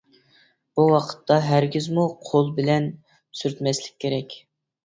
بۇ 0.79 0.85
ۋاقىتتا 0.91 1.37
ھەرگىزمۇ 1.49 2.05
قول 2.31 2.49
بىلەن 2.57 2.89
سۈرتمەسلىك 3.43 4.01
كېرەك. 4.07 4.39